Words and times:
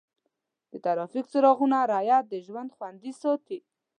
د 0.71 0.73
ټرافیک 0.83 1.25
څراغونو 1.31 1.79
رعایت 1.91 2.25
د 2.29 2.35
ژوند 2.45 2.69
خوندي 2.75 3.11
ساتي. 3.21 3.59